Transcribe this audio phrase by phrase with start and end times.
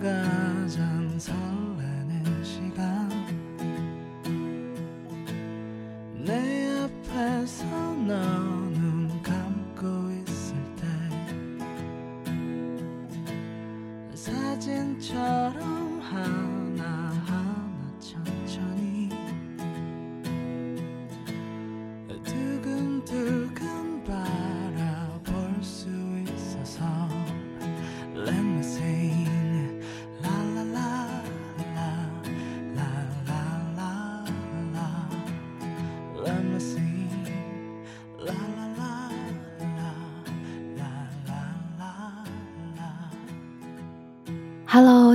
[0.00, 3.06] 가장 설레는 시간.
[6.24, 10.86] 내 앞에서 너는 감고 있을 때
[14.14, 15.39] 사진처럼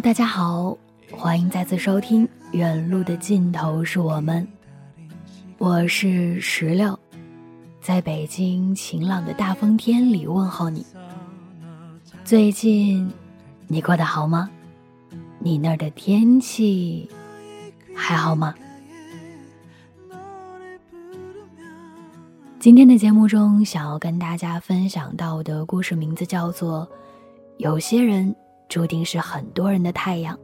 [0.02, 0.78] 大家好，
[1.10, 4.46] 欢迎再次收听《远路的尽头是我们》，
[5.58, 7.00] 我是石榴，
[7.82, 10.86] 在北京晴朗的大风天里问候你。
[12.26, 13.10] 最近
[13.68, 14.50] 你过得好吗？
[15.40, 17.10] 你那儿的天气
[17.96, 18.54] 还好吗？
[22.60, 26.86] 今天的节目中，想要跟大家分享到的故事名字叫做
[27.58, 28.30] 《有些人》。
[28.68, 30.38] 注定是很多人的太阳。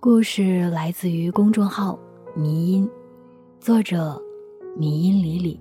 [0.00, 1.98] 故事来自于公众号
[2.36, 2.88] “迷音”，
[3.58, 4.20] 作者
[4.76, 5.60] “迷音李李”。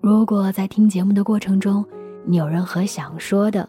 [0.00, 1.84] 如果在听节目的过程中，
[2.26, 3.68] 你有任何想说的，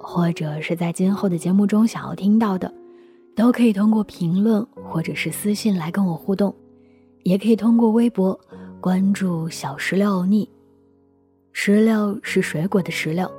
[0.00, 2.72] 或者是在今后的节目中想要听到的，
[3.36, 6.54] 都可以通过评论或者是私信来跟我互动，
[7.24, 8.38] 也可以通过微博
[8.80, 10.48] 关注“小石榴欧尼”，
[11.52, 13.30] 石榴是水果的石榴。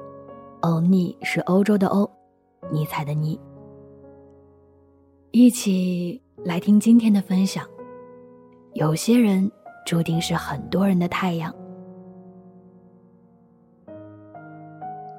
[0.63, 2.09] 欧尼是欧洲的欧，
[2.71, 3.37] 尼采的尼。
[5.31, 7.65] 一起来听今天的分享。
[8.71, 9.51] 有些人
[9.85, 11.53] 注定是很多人的太阳。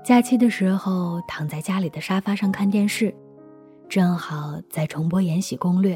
[0.02, 3.14] 假期的时候，躺在家里的沙发上看电视，
[3.86, 5.94] 正好在重播《延禧攻略》。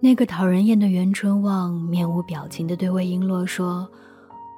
[0.00, 3.88] 那个讨人厌的袁春望面无表情的对魏璎珞说：“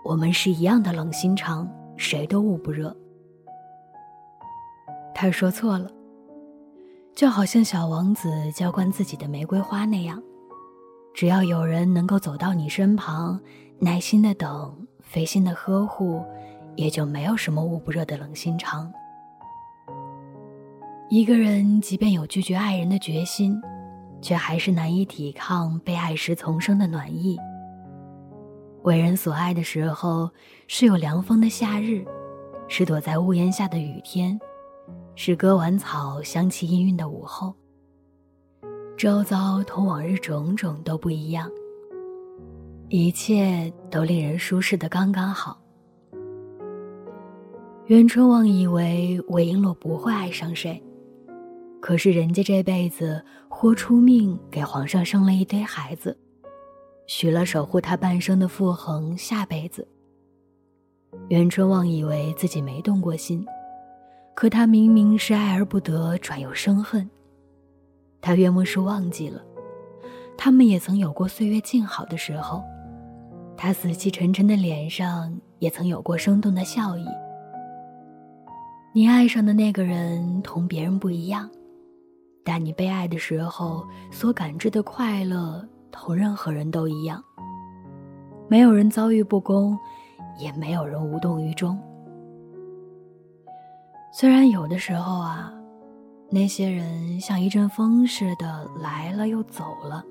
[0.07, 2.97] 我们是一样的冷心肠。”谁都捂不热。
[5.15, 5.91] 他说错了，
[7.15, 10.23] 就好像小王子浇灌自己的玫瑰花那样，
[11.13, 13.39] 只要有人能够走到你身旁，
[13.81, 16.25] 耐心的等，费心的呵护，
[16.77, 18.91] 也就没有什么捂不热的冷心肠。
[21.11, 23.61] 一个人即便有拒绝爱人的决心，
[24.23, 27.37] 却还是难以抵抗被爱时丛生的暖意。
[28.89, 30.31] 为人所爱的时候，
[30.67, 32.03] 是有凉风的夏日，
[32.69, 34.41] 是躲在屋檐下的雨天，
[35.15, 37.55] 是割完草香气氤氲的午后。
[38.97, 41.51] 周遭同往日种种都不一样，
[42.89, 45.61] 一切都令人舒适的刚刚好。
[47.89, 50.83] 袁春望以为韦璎珞不会爱上谁，
[51.79, 56.19] 可是人家这辈子豁出命给皇上生了一堆孩子。
[57.09, 59.89] 许了守护他半生的傅恒下辈子。
[61.29, 63.45] 袁春望以为自己没动过心，
[64.35, 67.09] 可他明明是爱而不得，转又生恨。
[68.21, 69.43] 他约莫是忘记了，
[70.37, 72.63] 他们也曾有过岁月静好的时候，
[73.57, 77.07] 他死气沉沉的脸上也曾有过生动的笑意。
[78.93, 81.49] 你爱上的那个人同别人不一样，
[82.45, 85.67] 但你被爱的时候所感知的快乐。
[85.91, 87.23] 同任何人都一样，
[88.49, 89.79] 没有人遭遇不公，
[90.39, 91.79] 也没有人无动于衷。
[94.13, 95.53] 虽然有的时候啊，
[96.31, 100.05] 那些人像一阵风似的来了又走了，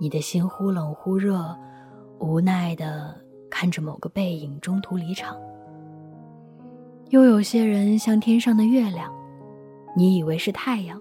[0.00, 1.56] 你的心忽冷忽热，
[2.18, 3.14] 无奈的
[3.50, 5.36] 看着某个背影中途离场。
[7.10, 9.12] 又有些人像天上的月亮，
[9.96, 11.00] 你以为是太阳，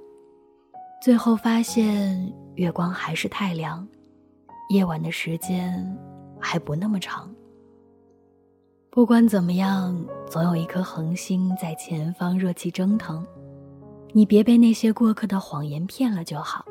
[1.01, 2.31] 最后发现。
[2.55, 3.87] 月光还是太凉，
[4.69, 5.97] 夜晚的时间
[6.39, 7.33] 还不那么长。
[8.89, 13.25] 不管怎么样，总有一颗恒星在前方热气蒸腾，
[14.11, 16.63] 你别被那些过客的谎言骗了就好。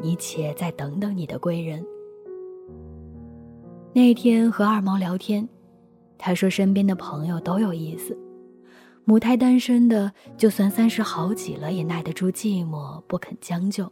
[0.00, 1.84] 你且再等等你的贵人。
[3.92, 5.48] 那天和二毛聊天，
[6.16, 8.16] 他说身边的朋友都有意思，
[9.04, 13.86] 母胎单身的就算三十好几了也耐得住寂寞，不肯将就；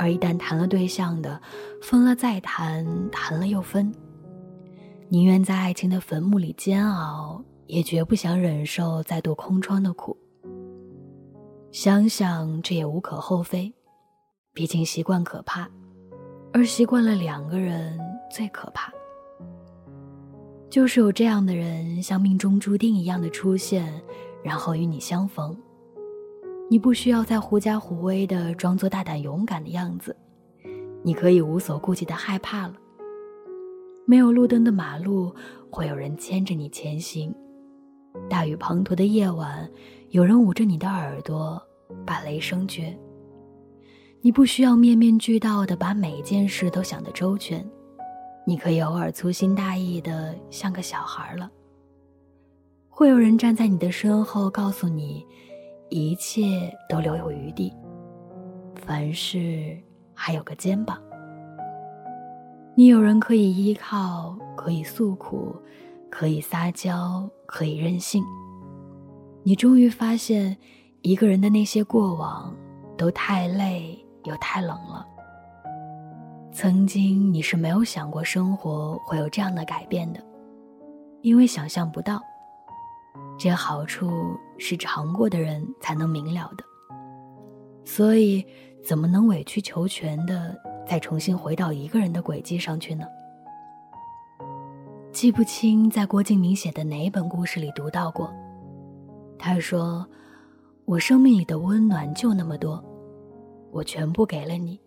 [0.00, 1.38] 而一旦谈了对象的，
[1.82, 3.92] 分了再谈，谈了又分，
[5.10, 10.16] 宁愿在爱情的坟墓里煎熬，也绝不想忍受再度空窗的苦。
[11.70, 13.70] 想想这也无可厚非。
[14.54, 15.68] 毕竟习惯可怕，
[16.54, 18.00] 而习惯了两个人
[18.30, 18.90] 最可怕。
[20.70, 24.02] 就是有这样的人，像命中注定一样的出现，
[24.42, 25.54] 然后与你相逢。
[26.72, 30.14] 你不需要再狐假虎威的装作大胆勇敢的样子，
[31.02, 32.74] 你可以无所顾忌的害怕了。
[34.06, 35.34] 没有路灯的马路，
[35.68, 37.32] 会有人牵着你前行；
[38.28, 39.68] 大雨滂沱的夜晚，
[40.10, 41.60] 有人捂着你的耳朵，
[42.06, 42.96] 把雷声绝。
[44.20, 47.68] 你不需要面面俱到的把每件事都想得周全，
[48.46, 51.50] 你可以偶尔粗心大意的像个小孩了。
[52.88, 55.26] 会有人站在你的身后，告诉你，
[55.90, 57.72] 一切都留有余地，
[58.74, 59.76] 凡事
[60.14, 60.98] 还有个肩膀。
[62.74, 65.54] 你有人可以依靠，可以诉苦，
[66.08, 68.24] 可以撒娇，可以任性。
[69.42, 70.56] 你终于发现，
[71.02, 72.56] 一个人的那些过往
[72.96, 73.98] 都太累。
[74.24, 75.06] 又太冷了。
[76.52, 80.22] 曾经你是没有想过生活会有这样的改变的，
[81.22, 82.20] 因为想象不到。
[83.38, 84.10] 这好处
[84.62, 86.62] 是尝过的人才能明了的，
[87.82, 88.44] 所以
[88.84, 90.54] 怎么能委曲求全的
[90.86, 93.06] 再重新回到一个人的轨迹上去呢？
[95.10, 98.30] 记不清在郭敬明写的哪本故事里读到过，
[99.38, 100.06] 他说
[100.84, 102.84] ：“我生命里的温暖就那么多。”
[103.72, 104.78] 我全部给了你，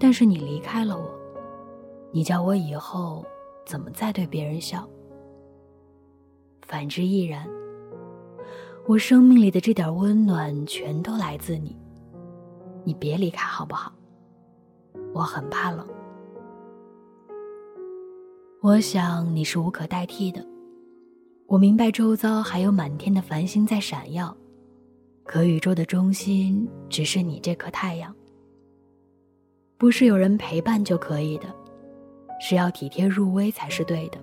[0.00, 1.08] 但是你离开了我，
[2.12, 3.24] 你叫我以后
[3.64, 4.84] 怎么再对别人笑？
[6.62, 7.46] 反之亦然。
[8.90, 11.76] 我生命里的这点温暖全都来自你，
[12.82, 13.92] 你别离开好不好？
[15.14, 15.86] 我很怕冷。
[18.60, 20.44] 我想你是无可代替的，
[21.46, 24.36] 我明白周遭还有满天的繁星在闪耀。
[25.22, 28.12] 可宇宙的中心只是你这颗太阳，
[29.78, 31.46] 不是有人陪伴就可以的，
[32.40, 34.18] 是要体贴入微才是对的；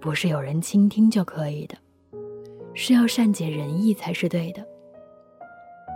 [0.00, 1.76] 不是有人倾听就可以的，
[2.74, 4.62] 是要善解人意才是对的；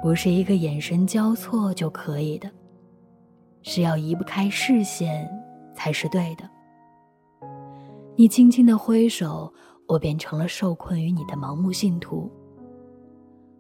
[0.03, 2.51] 不是一个眼神交错就可以的，
[3.63, 5.31] 是要移不开视线
[5.75, 6.49] 才是对的。
[8.17, 9.53] 你轻轻的挥手，
[9.89, 12.31] 我便成了受困于你的盲目信徒。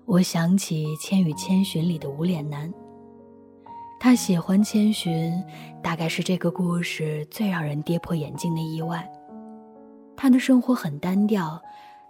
[0.05, 2.73] 我想起《千与千寻》里的无脸男，
[3.99, 5.33] 他喜欢千寻，
[5.83, 9.09] 大概是这个故事最让人跌破眼镜的意外。
[10.17, 11.61] 他的生活很单调，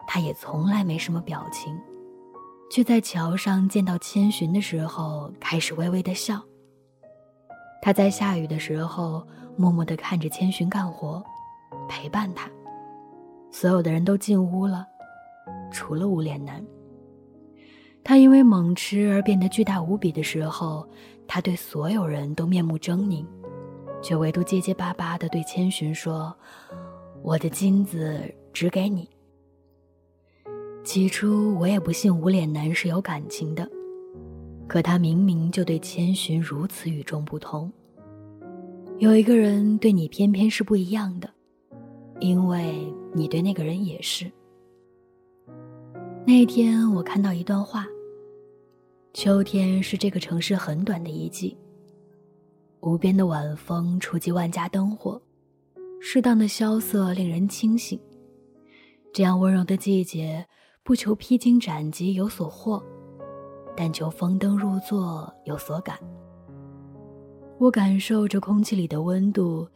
[0.06, 1.78] 他也从来没什么表情，
[2.70, 6.40] 却在桥上见到千寻的时候开始微微的笑。
[7.80, 9.26] 他在下雨的时候
[9.56, 11.22] 默默的看着千寻干活，
[11.88, 12.50] 陪伴他。
[13.50, 14.86] 所有的人都进屋了，
[15.70, 16.64] 除了无脸男。
[18.04, 20.88] 他因为猛吃而变得巨大无比的时候，
[21.28, 23.24] 他对所有人都面目狰狞，
[24.02, 26.36] 却唯独结结巴巴的对千寻说
[27.22, 29.08] ：“我的金子只给你。”
[30.84, 33.68] 起初我也不信无脸男是有感情的，
[34.66, 37.72] 可他明明就对千寻如此与众不同。
[38.98, 41.30] 有一个人对你偏偏是不一样的，
[42.20, 44.30] 因为你对那个人也是。
[46.26, 47.86] 那天我看到一段话。
[49.14, 51.56] 秋天是这个城市很短的一季。
[52.80, 55.20] 无边的晚风触及万家灯火，
[56.00, 58.00] 适当的萧瑟令人清醒。
[59.12, 60.44] 这样温柔的季节，
[60.84, 62.82] 不求披荆斩棘有所获，
[63.76, 65.96] 但求风灯入座有所感。
[67.58, 69.68] 我感受着空气里的温度，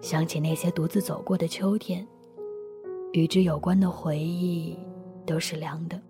[0.00, 2.06] 想起那些独自走过的秋天，
[3.12, 4.78] 与之有关的回忆
[5.26, 6.00] 都是凉的。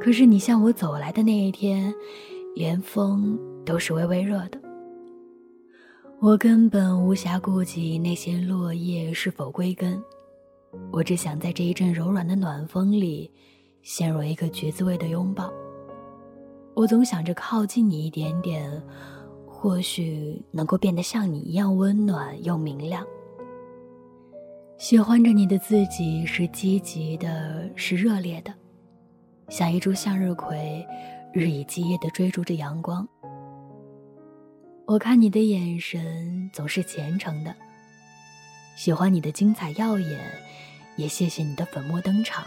[0.00, 1.94] 可是你向我走来的那一天，
[2.54, 4.58] 连风都是微微热的。
[6.20, 10.02] 我根本无暇顾及那些落叶是否归根，
[10.92, 13.30] 我只想在这一阵柔软的暖风里，
[13.82, 15.52] 陷入一个橘子味的拥抱。
[16.74, 18.82] 我总想着靠近你一点点，
[19.46, 23.06] 或许能够变得像你一样温暖又明亮。
[24.76, 28.52] 喜欢着你的自己是积极的，是热烈的。
[29.48, 30.84] 像一株向日葵，
[31.32, 33.06] 日以继夜地追逐着阳光。
[34.86, 37.54] 我看你的眼神总是虔诚的，
[38.76, 40.20] 喜欢你的精彩耀眼，
[40.96, 42.44] 也谢谢你的粉墨登场，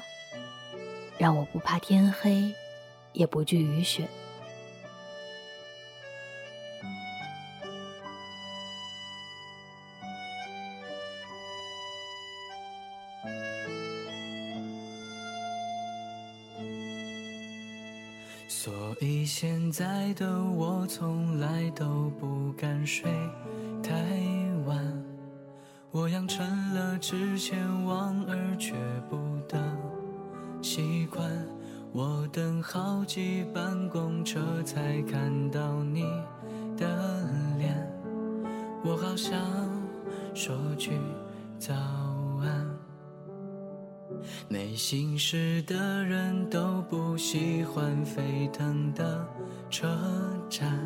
[1.17, 2.53] 让我不怕天黑，
[3.13, 4.07] 也不惧雨雪。
[18.48, 23.10] 所以现在的我从来都不敢睡
[23.81, 23.93] 太，
[26.07, 28.75] 我养成了之前望而却
[29.09, 29.61] 步的
[30.61, 31.29] 习惯。
[31.91, 36.03] 我等好几班公车才看到你
[36.77, 36.87] 的
[37.57, 37.75] 脸，
[38.85, 39.37] 我好想
[40.33, 40.91] 说句
[41.59, 41.73] 早
[42.41, 42.65] 安。
[44.47, 49.27] 内心事的人都不喜欢沸腾的
[49.69, 49.89] 车
[50.49, 50.79] 站，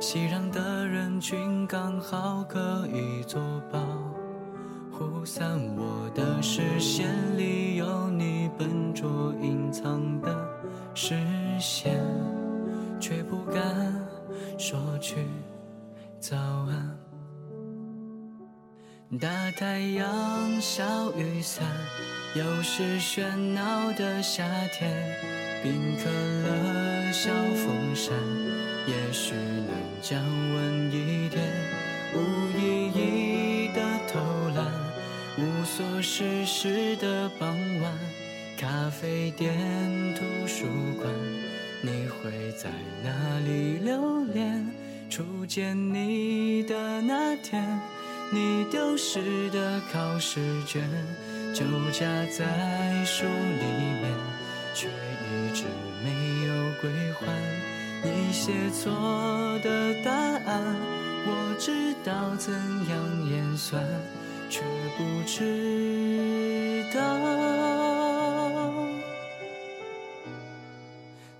[0.00, 3.78] 熙攘的人群刚好可以做保
[4.96, 5.60] 护伞。
[5.76, 10.48] 我的视线里有你笨拙隐藏的
[10.94, 11.16] 视
[11.58, 12.00] 线，
[13.00, 13.62] 却不敢
[14.56, 15.16] 说句
[16.20, 16.96] 早安。
[19.20, 21.64] 大太阳，小雨伞。
[22.34, 23.22] 又是喧
[23.54, 24.90] 闹的夏天，
[25.62, 25.72] 冰
[26.02, 28.12] 可乐，小风扇，
[28.88, 29.70] 也许能
[30.02, 31.40] 降温一点。
[32.12, 32.18] 无
[32.58, 33.03] 意义，
[35.76, 37.48] 所事事的傍
[37.80, 37.92] 晚，
[38.56, 39.52] 咖啡店、
[40.14, 40.66] 图书
[41.02, 41.12] 馆，
[41.82, 42.70] 你会在
[43.02, 44.64] 哪里留恋？
[45.10, 47.60] 初见你的那天，
[48.32, 50.88] 你丢失的考试卷。
[51.52, 53.64] 就夹在书里
[54.00, 54.14] 面，
[54.76, 55.64] 却一直
[56.04, 57.26] 没有归还。
[58.04, 60.76] 你写错的答案，
[61.26, 63.82] 我知道怎样演算，
[64.54, 64.60] 却
[64.96, 67.00] 不知道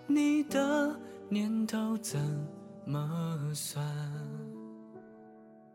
[0.08, 0.92] 你的
[1.28, 2.18] 念头怎
[2.84, 3.86] 么算。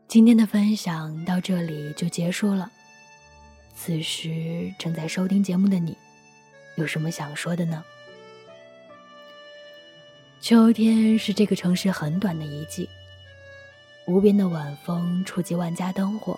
[0.06, 2.70] 今天的分享到这里就结束了。
[3.74, 5.96] 此时正在收听节目的你，
[6.76, 7.82] 有什么想说的呢？
[10.42, 12.90] 秋天是这个城市很短的一季，
[14.08, 16.38] 无边的晚风触及万家灯火，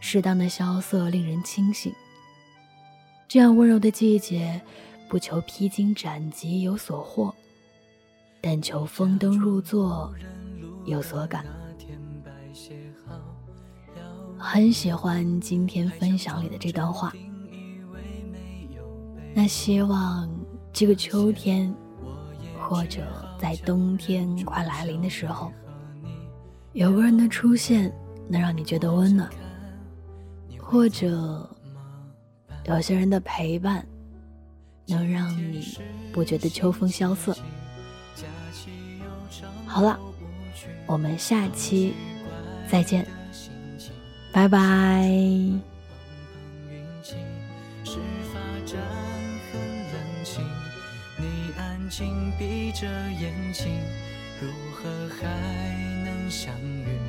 [0.00, 1.92] 适当的萧瑟令人清醒。
[3.26, 4.60] 这样温柔的季节，
[5.08, 7.34] 不求披荆斩棘有所获，
[8.40, 10.12] 但求风灯入座
[10.86, 11.44] 有所感。
[14.38, 17.12] 很喜欢今天分享里的这段话。
[19.34, 20.30] 那希望
[20.72, 21.74] 这个秋天，
[22.58, 23.02] 或者
[23.38, 25.52] 在冬天快来临的时候，
[26.72, 27.92] 有个人的出现
[28.28, 29.28] 能让你觉得温暖，
[30.70, 31.48] 或者
[32.66, 33.86] 有些人的陪伴
[34.86, 35.78] 能让你
[36.12, 37.34] 不觉得秋风萧瑟。
[39.66, 39.98] 好了，
[40.86, 41.94] 我们下期
[42.70, 43.06] 再见。
[44.30, 45.08] 拜拜。
[47.02, 47.98] 事
[48.30, 48.78] 发站
[49.50, 50.44] 很冷清，
[51.16, 53.72] 你安静闭着眼睛，
[54.38, 55.24] 如何还
[56.04, 57.07] 能相遇？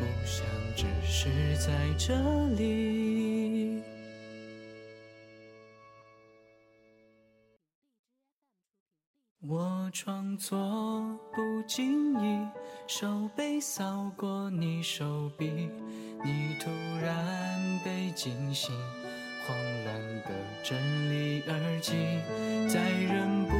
[0.00, 1.28] 不想只是
[1.58, 2.14] 在这
[2.56, 3.82] 里。
[9.46, 10.58] 我装作
[11.34, 12.48] 不经意，
[12.86, 15.68] 手背扫过你手臂。
[16.24, 16.70] 你突
[17.02, 18.74] 然被惊醒，
[19.46, 20.30] 慌乱的
[20.62, 20.78] 整
[21.10, 21.92] 理耳机，
[22.68, 23.50] 再忍不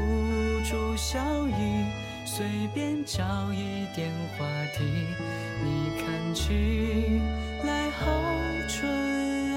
[0.64, 1.85] 住笑意，
[2.32, 4.08] 随便找一点
[4.38, 4.46] 话
[4.78, 4.84] 题。
[5.64, 7.20] 你看起
[7.64, 8.06] 来好
[8.68, 8.88] 蠢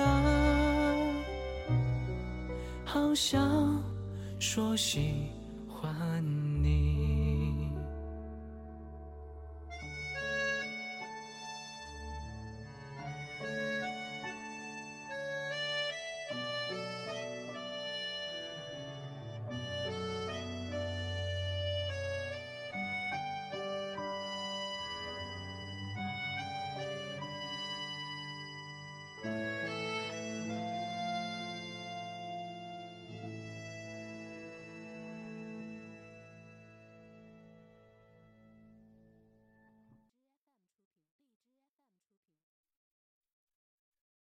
[0.01, 1.05] 啊，
[2.83, 3.79] 好想
[4.39, 5.27] 说喜
[5.69, 6.23] 欢
[6.63, 6.92] 你。